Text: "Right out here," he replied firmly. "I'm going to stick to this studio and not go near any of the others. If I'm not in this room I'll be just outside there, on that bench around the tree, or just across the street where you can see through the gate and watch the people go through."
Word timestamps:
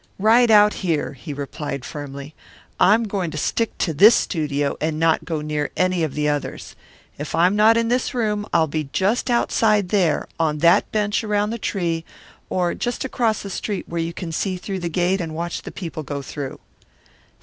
"Right 0.17 0.49
out 0.49 0.73
here," 0.81 1.13
he 1.13 1.31
replied 1.31 1.85
firmly. 1.85 2.33
"I'm 2.79 3.03
going 3.03 3.29
to 3.29 3.37
stick 3.37 3.77
to 3.77 3.93
this 3.93 4.15
studio 4.15 4.75
and 4.81 4.99
not 4.99 5.25
go 5.25 5.41
near 5.41 5.69
any 5.77 6.01
of 6.03 6.15
the 6.15 6.27
others. 6.27 6.75
If 7.19 7.35
I'm 7.35 7.55
not 7.55 7.77
in 7.77 7.89
this 7.89 8.15
room 8.15 8.47
I'll 8.51 8.65
be 8.65 8.89
just 8.93 9.29
outside 9.29 9.89
there, 9.89 10.27
on 10.39 10.57
that 10.57 10.91
bench 10.91 11.23
around 11.23 11.51
the 11.51 11.59
tree, 11.59 12.03
or 12.49 12.73
just 12.73 13.05
across 13.05 13.43
the 13.43 13.51
street 13.51 13.87
where 13.87 14.01
you 14.01 14.11
can 14.11 14.31
see 14.31 14.57
through 14.57 14.79
the 14.79 14.89
gate 14.89 15.21
and 15.21 15.35
watch 15.35 15.61
the 15.61 15.71
people 15.71 16.01
go 16.01 16.23
through." 16.23 16.59